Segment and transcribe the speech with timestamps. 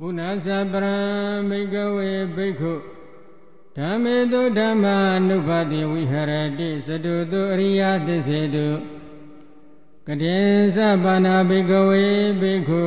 [0.00, 0.96] ဘုနာသပရံ
[1.48, 2.72] မိကဝေဘိက္ခု
[3.76, 4.96] ဓမ္မေတုဓမ္မာ
[5.28, 8.68] နုပါတိဝိဟရတိသတုတုအရိယသစ္စေတု
[10.06, 10.38] ကတေ
[10.76, 12.06] သပါဏဘိကဝေ
[12.40, 12.84] ဘိက္ခု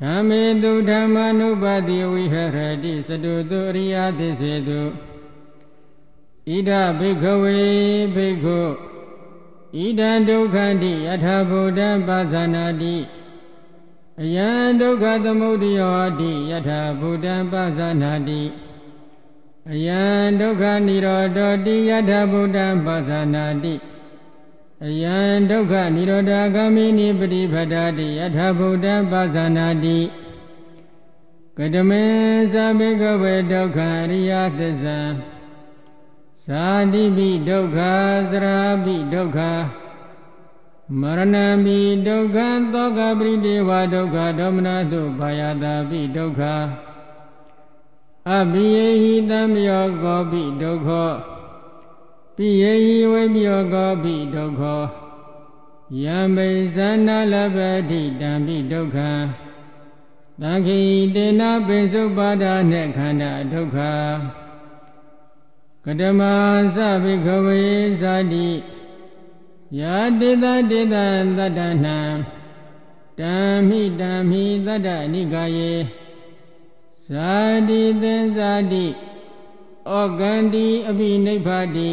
[0.00, 4.80] ဓမ္မေတုဓမ္မာနုပါတိဝိဟရတိသတုတုအရိယသစ္စေတု
[6.48, 7.58] ဣဒဘိကဝေ
[8.14, 8.58] ဘိက္ခု
[9.82, 12.96] ဣဒံဒုက္ခတိယထာဘုဒ္ဓပါဇာနာတိ
[14.21, 14.49] အယံ
[14.81, 18.43] ဒုက္ခသမုဒယောတိယထာဘုဒ္ဓပါဇာနာတိ
[19.71, 20.01] အယံ
[20.39, 23.75] ဒုက္ခនិရောဓောတိယထာဘုဒ္ဓပါဇာနာတိ
[24.85, 25.17] အယံ
[25.49, 29.99] ဒုက္ခនិရောဓဂ ामि နိပฏิပဒာတိယထာဘုဒ္ဓပါဇာနာတိ
[31.57, 32.05] ကတမေ
[32.53, 33.79] သဗေကဝေဒုက္ခ
[34.09, 34.99] ရိယသစ္စာ
[36.45, 37.77] ဇာတိပိဒုက္ခ
[38.31, 39.39] သရာပိဒုက္ခ
[41.00, 42.36] မရဏံပိဒုက္ခ
[42.72, 46.40] သောကပရိဒေဝဒုက္ခဒေါမနတုဘာယတာပိဒုက္ခ
[48.30, 50.88] အပိယေဟိတံယောကောပိဒုက္ခ
[52.36, 54.62] ပိယေဟိဝိပယောကောပိဒုက္ခ
[56.02, 57.58] ယံပိဇာနာလဘ
[57.90, 58.98] တိတံပိဒုက္ခ
[60.40, 60.80] သံခိ
[61.14, 63.78] တေနပိစုပါဒနှင့်ခန္ဓာဒုက္ခ
[65.84, 66.20] ကတမ
[66.76, 67.62] သဗိခဝေ
[68.00, 68.48] ဇာတိ
[69.76, 70.94] ယာတေတတေတ
[71.36, 71.98] သတ္တနံ
[73.18, 73.34] တံ
[73.68, 75.74] မိတံမိသတ္တနိကာယေ
[77.08, 77.32] ဇာ
[77.68, 78.86] တိသင်္ဇာတိ
[79.90, 81.92] ဩကန္တိအပိနိဗ္ဗာတိ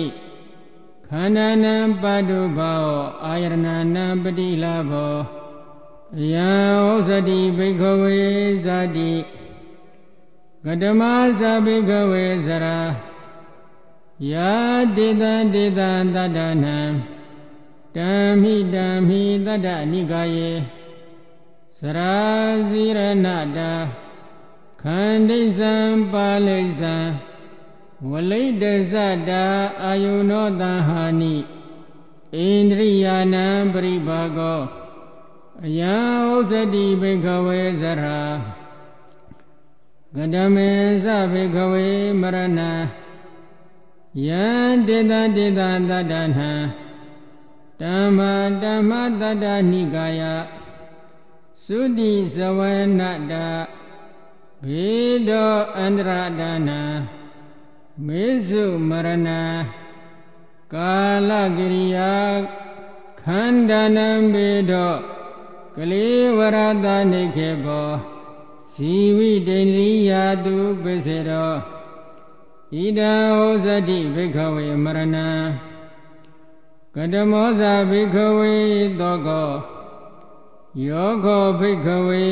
[1.07, 2.85] ခန္ဓာနံပတုဘော
[3.25, 3.55] အာယရဏ
[3.95, 5.15] နံပတိလာဘော
[6.31, 6.51] ယံ
[6.85, 8.21] ဩဇတိဘိခဝေ
[8.65, 9.13] ဇာတိ
[10.65, 11.01] ကတမ
[11.39, 12.79] သဘိခဝေဇရာ
[14.31, 14.53] ယာ
[14.95, 15.79] တေတတေတ
[16.15, 16.79] သတ္တနံ
[17.95, 20.51] တံမိတံမိတတ္တနိကာယေ
[21.77, 22.15] သရာ
[22.69, 23.71] ဇိရဏတာ
[24.81, 25.75] ခန္ဓိဇံ
[26.11, 26.95] ပါဠိဇံ
[28.09, 28.93] ဝလိတ္တဇ
[29.29, 29.45] တာ
[29.83, 34.61] အာယုနောတဟာနိဣန္ဒြိယာနံပရိဘာကော
[35.65, 35.95] အယံ
[36.31, 38.21] ဥစ္စတိဘိခဝေဇရာ
[40.15, 40.71] ကတမေ
[41.05, 41.89] သဘိခဝေ
[42.21, 42.61] မရဏ
[44.27, 44.45] ယံ
[44.87, 46.51] တေတတေတတတ္တနံ
[47.81, 48.19] ဓမ္မ
[48.63, 50.21] ဓမ္မတတ္တနိကာယ
[51.65, 52.59] သုတိဇဝ
[52.99, 53.33] နတ
[54.63, 54.89] ဘေ
[55.29, 56.81] ဒောအန္တရဒါနာ
[58.05, 59.29] မေစုမရဏ
[60.73, 60.95] ကာ
[61.29, 62.13] လကိရိယာ
[63.21, 64.93] ခန္ဓာနံဘေဒော
[65.75, 67.89] ကလေးဝရတနိခေဘော
[68.73, 71.53] ဇီဝိတ္တိယာတုပစ္စေတော
[72.73, 75.29] ဣဒံဩဇတိဘိခဝေမရဏံ
[76.95, 78.55] ကတမောဇာဘိခဝေ
[78.99, 79.51] သောကော
[80.87, 82.27] ယောခောဘိခဝေ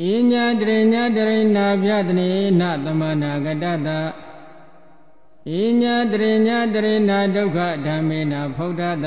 [0.00, 2.30] ဣညာတရိညာတရိနာပြတနေ
[2.60, 3.88] နသမနာကတတ
[5.48, 9.06] ဣညာတရိညာတရိနာဒုက္ခဓမ္မေနဖုဒ္ဓတ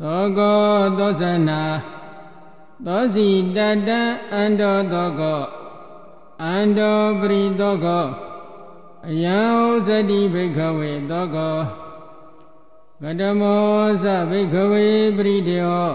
[0.00, 0.60] သောကော
[0.98, 1.62] သောဇနာ
[2.86, 3.58] သောစီတ
[3.88, 4.00] တံ
[4.34, 5.42] အန္တောသောကော
[6.44, 8.06] အန္တောပရိသောကော
[9.08, 11.56] အယံဥဇတိဘိခဝေသောကော
[13.02, 15.92] ကတမောသဘိခဝေပရိဒေဟော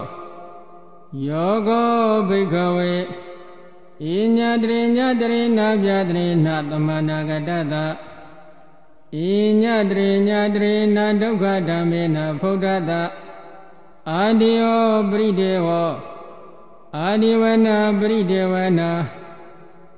[1.26, 1.90] ယောကော
[2.28, 2.94] ဘိခဝေ
[4.02, 9.24] ဣညာတရိညာတရိနာပြတရိနာသမနာကတတဣ
[9.62, 12.90] ညာတရိညာတရိနာဒုက္ခဓမ္မေနဖုဒ္ဓတ
[14.10, 15.90] အာဒီယောပရိဒေဟော
[16.96, 18.90] အာဒီဝနာပရိဒေဝနာ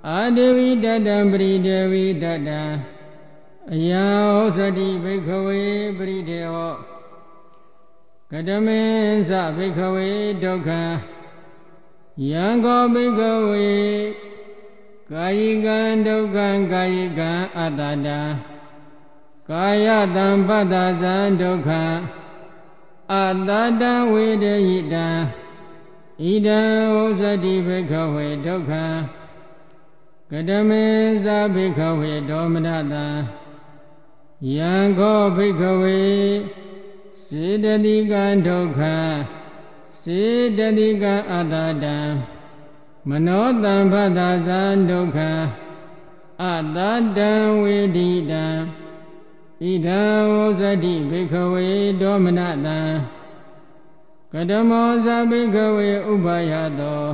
[0.08, 2.60] အာဒေဝိတတံပရိဒေဝိတတံ
[3.72, 4.04] အယံ
[4.36, 5.62] ဩသတိဘိခဝေ
[5.98, 6.93] ပရိဒေဟော
[8.36, 8.82] ကတမေ
[9.30, 10.10] သဘိခဝေ
[10.42, 10.70] ဒုက္ခ
[12.30, 13.72] ယံကောဘိကဝေ
[15.10, 18.20] ကာယကံဒုက္ခံကာယကံအတ္တတံ
[19.50, 19.86] ကာယ
[20.16, 21.70] တံပတ္တဇံဒုက္ခ
[23.12, 23.50] အတ္တ
[23.80, 25.06] တံဝေဒယိတံ
[26.22, 26.60] ဣဒံ
[26.94, 28.72] ဩဇတိဘိခဝေဒုက္ခ
[30.30, 30.86] ကတမေ
[31.24, 33.06] သဘိခဝေဒေါမနတံ
[34.56, 36.00] ယံခောဘိခဝေ
[37.28, 38.80] စေတတိကံဒုက္ခ
[40.02, 40.22] စေ
[40.58, 41.96] တတိကံအတ္တတံ
[43.08, 45.18] မနောတံဖသဇံဒုက္ခ
[46.42, 46.78] အတ္တ
[47.16, 47.30] တံ
[47.62, 48.44] ဝေဒိတံ
[49.62, 51.68] ဣဒံဝဇတိဘိခဝေ
[52.00, 52.80] ဒေါမနတံ
[54.32, 57.04] ကတမောဇဘိခဝေဥပါယတော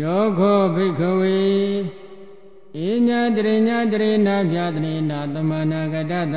[0.00, 1.40] ယောခောဘိခဝေ
[2.74, 6.36] ဣညာတရိညာတရိနာပြတရိနာသမနာကတတ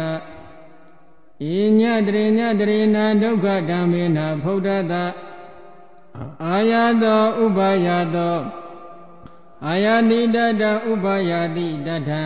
[1.40, 1.50] ဣ
[1.80, 4.94] ညတရိညတရိနာဒုက္ခဓမ္မေနဖုဒ္ဓတ
[6.46, 8.40] အာယသောဥပါယသော
[9.66, 12.24] အာယာတိတတဥပယာတိတထံ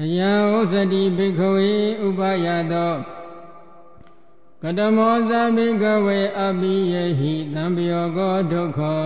[0.00, 1.72] အယံဥစ္စတိဘိခဝေ
[2.06, 2.94] ဥပယသော
[4.62, 9.02] ကတမောဇဘိကဝေအပိယဟိသံပယောကောဒုက္ခော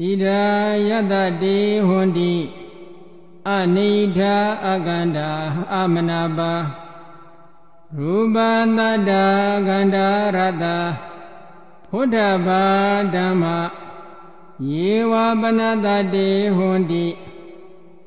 [0.00, 0.42] ဣဒာ
[0.88, 2.34] ယတတေဟွန်တိ
[3.50, 4.36] အနိဋာ
[4.66, 5.30] အကန္တာ
[5.72, 6.52] အမနာပါ
[7.94, 8.36] ရူပ
[8.76, 9.10] တတ္တ
[9.66, 10.64] ကန္တာရတ
[11.88, 12.16] ဖုဒ္ဓ
[12.46, 12.64] ဘာ
[13.14, 13.44] ဓမ္မ
[14.70, 17.06] ယေဝပနတတေဟွန်တိ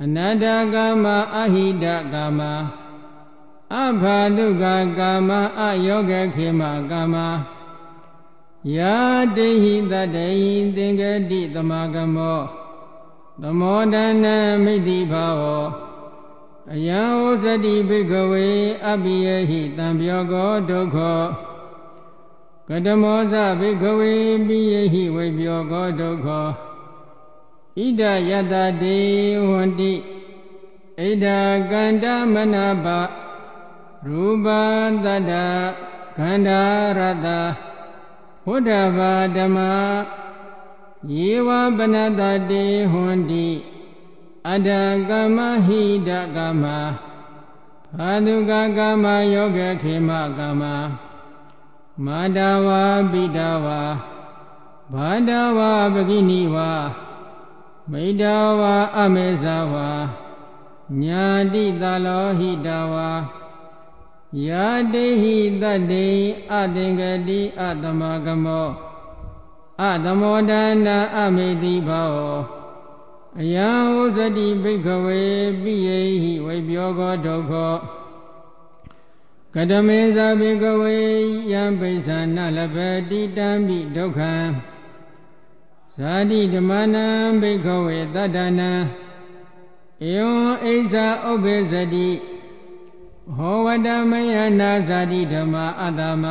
[0.04, 1.06] အနတ္တကာမ
[1.36, 2.40] အဟိတကာမ
[3.74, 4.64] အဘာဒုက္ခ
[4.98, 5.30] ကာမ
[5.60, 6.62] အယောဂခေမ
[6.92, 7.16] ကာမ
[8.76, 8.96] ယာ
[9.36, 12.42] တေဟိတတေဟိသင်္ကတိသမာကမော
[13.42, 15.44] သမောဒနာမိတိဘာဝ
[16.74, 18.48] အယံဩဇတိဘိကဝေ
[18.88, 20.98] အပိယဟိတံပြောကောဒုက္ခ
[22.68, 24.14] ကတမောဇဘိကဝေ
[24.48, 29.00] ပိယဟိဝေပြောကောဒုက္ခဣဒယတတေ
[29.50, 29.94] ဝန္တိ
[31.00, 31.26] ဣဒ
[31.72, 32.88] ကန္တမနာပ
[34.06, 34.48] ရူပ
[35.04, 35.34] တတ္တ
[36.18, 36.62] ခန္ဓာ
[36.98, 37.28] ရတ
[38.46, 39.58] ဘုဒ္ဓဘာဓမ္မ
[41.14, 43.48] ယေဝပနတတေဟွန်တိ
[44.48, 44.70] အတ္တ
[45.10, 46.66] ကမဟိတကမ
[47.98, 50.64] ဘာဒုကကမယောဂခေမကမ
[52.06, 53.82] မာတဝါပိတဝါ
[54.94, 56.72] ဘာဒဝါပကိနိဝါ
[57.92, 58.24] မိတ
[58.60, 59.90] ဝါအမေဇဝါ
[61.02, 63.10] ညာတိတလောဟိတဝါ
[64.48, 66.08] ယာတိဟိတတေ
[66.52, 68.70] အသင်္ကတိအတမကမော
[69.82, 70.52] အသမောဒ
[70.86, 72.59] နာအမေတိဘော
[73.38, 75.22] အယံဥစတိဘိခဝေ
[75.62, 77.54] ပိယေဟိဝိပြောကောဒုက္ခ
[79.54, 80.98] ကတမေဇဘိကဝေ
[81.52, 82.78] ယံပိဿာနလဘ
[83.10, 84.34] တိတံပိဒုက္ခံ
[85.96, 87.08] ဇာတိဓမ္မနံ
[87.42, 88.72] ဘိခဝေတတ္တနာ
[90.12, 92.10] ဧဝံအိဇာဥပ္ပေဇတိ
[93.36, 96.26] ဟောဝတမယနာဇာတိဓမ္မအတ္တမ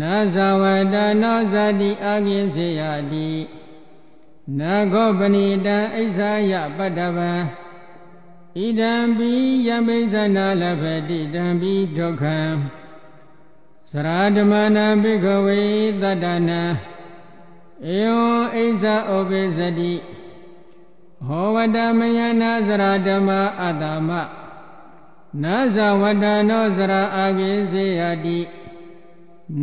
[0.00, 0.64] နာဇဝ
[0.94, 2.82] တနောဇာတိအာကိစေယ
[3.12, 3.30] တိ
[4.60, 7.32] နာခောပဏိတံအိဇာယပတ္တဗံ
[8.58, 9.30] ဣဒံပိ
[9.66, 12.38] ယမိဇနာလ ഭ တိတံပိဒုက္ခံ
[13.90, 15.60] သရဓမ္မနာဘိခဝေ
[16.02, 16.62] တတ္တနာ
[17.96, 19.92] ဧဝံအိဇာဩပိစတိ
[21.26, 24.10] ဟောဝတ္တမယနာသရဓမ္မအတ္တမ
[25.42, 28.40] နာဇဝတ္တနောသရအာကိစေယတိ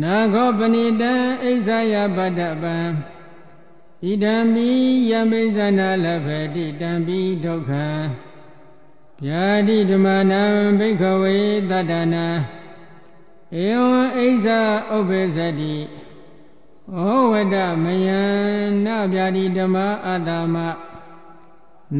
[0.02, 1.12] နာခောပဏိတံ
[1.44, 2.76] အိဇာယပတ္တပံ
[4.04, 4.68] ဣဒံပိ
[5.10, 7.86] ယမိဇနာလ ഭ တိတံပိဒုက္ခံ
[9.24, 10.42] ဗျာတိဓမ္မနံ
[10.78, 11.36] ဘိခဝေ
[11.70, 12.26] တတ္တနာ
[13.64, 14.60] ဧဝံအိဇာ
[14.96, 15.76] ဥပ္ပဇတိ
[16.94, 16.98] ဩ
[17.30, 18.22] ဝတမယံ
[18.84, 19.76] နဗျာတိဓမ္မ
[20.06, 20.56] အတ္တမ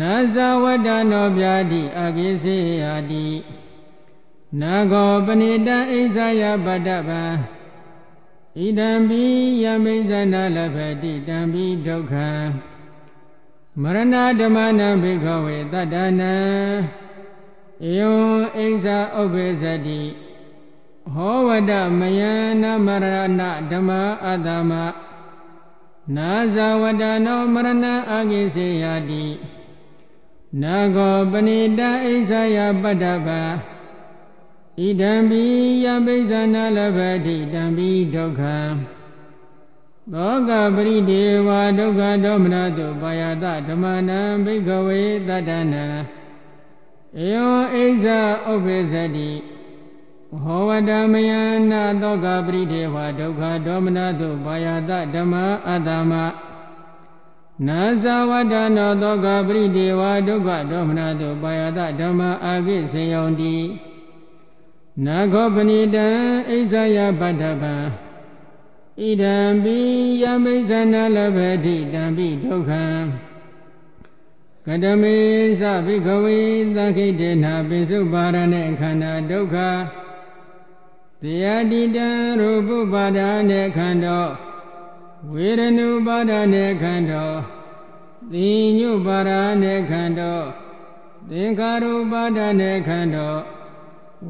[0.00, 3.28] နာဇဝတ္တနောဗျာတိအကိစေယတိ
[4.60, 7.22] နာဂောပဏိတံအိဇာယပတ္တဗံ
[8.62, 9.22] ဣဒံပိ
[9.62, 12.28] ယမိဇနာလ ഭ တိတံပိဒုက္ခံ
[13.82, 16.36] မရဏဓမ္မနံဘိခဝေတတ္တနံ
[17.82, 18.12] ဧယံ
[18.56, 20.02] အိဇာဥပ္ပေဇတိ
[21.12, 22.22] ဟောဝတမယ
[22.62, 23.06] နာမရ
[23.40, 23.90] ဏဓမ္မ
[24.24, 24.72] အတ္တမ
[26.16, 29.26] နာဇဝတနောမရဏအာကိစေယတိ
[30.62, 33.42] နာဂောပဏိတအိဇာယပတ္တဗာ
[34.82, 35.42] ဣဒံပိ
[35.84, 38.58] ယပိဇာနာလဘတိတံပိဒုက္ခံ
[40.12, 45.86] သောကပရိဒေဝဒုက္ခဒေါမနတုပါယတဓမ္မနံဘိကဝေတတ္တနာ
[47.18, 48.20] ဧယောအိဇာ
[48.52, 49.30] ဥပ္ပေဇတိ
[50.42, 51.32] ဟောဝတမယ
[51.70, 55.34] နာသောကပရိဒေဝဒုက္ခဒေါမနတုပါယတဓမ္မ
[55.68, 56.12] အတ္တမ
[57.66, 63.56] နာဇဝတ္တနောသောကပရိဒေဝဒုက္ခဒေါမနတုပါယတဓမ္မအာကိစေယံတိ
[65.02, 66.06] နာခောပဏိတံ
[66.50, 67.74] အိဇာယပတ္တဗံ
[69.00, 69.78] ဣဒံပိ
[70.22, 72.84] ယမိဇနာလဘတိတံပိဒုက္ခံ
[74.66, 75.16] ကတမေ
[75.60, 76.40] သဘိခဝေ
[76.76, 79.56] သခိတေနာပိစုပါရณေခန္ဓာဒုက္ခ
[81.22, 82.08] တရားတိတံ
[82.40, 84.26] ရူပပါဒာနေခန္ဓော
[85.32, 87.30] ဝေရဏုပါဒာနေခန္ဓော
[88.32, 88.48] သိ
[88.78, 90.40] ညုပါဒာနေခန္ဓော
[91.30, 93.34] သင်္ခါရုပါဒာနေခန္ဓော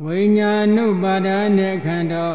[0.04, 2.32] ဝိညာဏုပါဒာနေခန္ဓော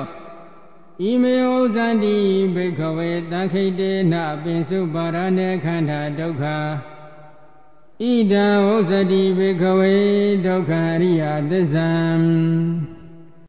[1.01, 2.17] ဣမေဩဇန္တိ
[2.55, 4.13] ဘိခဝေတံခိတေန
[4.43, 6.43] ပင်စုပါရဏေခန္ဓာဒုက္ခ
[8.01, 9.95] ဣဒံဩဇတိဘိခဝေ
[10.45, 11.91] ဒုက္ခရိယသစ္ဆံ